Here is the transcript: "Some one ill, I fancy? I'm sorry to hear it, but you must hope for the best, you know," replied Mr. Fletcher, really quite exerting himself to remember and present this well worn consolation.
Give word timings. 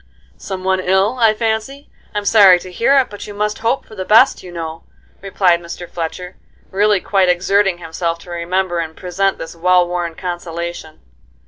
"Some 0.35 0.63
one 0.63 0.79
ill, 0.79 1.19
I 1.19 1.35
fancy? 1.35 1.91
I'm 2.15 2.25
sorry 2.25 2.57
to 2.61 2.71
hear 2.71 2.97
it, 2.97 3.11
but 3.11 3.27
you 3.27 3.35
must 3.35 3.59
hope 3.59 3.85
for 3.85 3.93
the 3.93 4.03
best, 4.03 4.41
you 4.41 4.51
know," 4.51 4.83
replied 5.21 5.59
Mr. 5.61 5.87
Fletcher, 5.87 6.37
really 6.71 6.99
quite 6.99 7.29
exerting 7.29 7.77
himself 7.77 8.17
to 8.23 8.31
remember 8.31 8.79
and 8.79 8.97
present 8.97 9.37
this 9.37 9.55
well 9.55 9.87
worn 9.87 10.15
consolation. 10.15 11.01